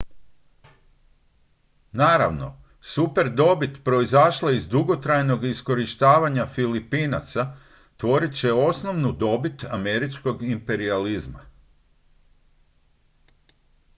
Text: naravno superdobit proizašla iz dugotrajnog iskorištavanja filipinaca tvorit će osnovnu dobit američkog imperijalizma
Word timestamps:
naravno 1.91 2.61
superdobit 2.81 3.83
proizašla 3.83 4.51
iz 4.51 4.69
dugotrajnog 4.69 5.43
iskorištavanja 5.43 6.45
filipinaca 6.47 7.55
tvorit 7.97 8.35
će 8.39 8.53
osnovnu 8.53 9.11
dobit 9.11 9.63
američkog 9.69 10.43
imperijalizma 10.43 11.39